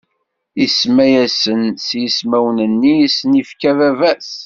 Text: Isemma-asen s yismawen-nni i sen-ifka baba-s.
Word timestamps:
Isemma-asen 0.65 1.61
s 1.85 1.87
yismawen-nni 1.99 2.93
i 3.05 3.07
sen-ifka 3.17 3.71
baba-s. 3.77 4.31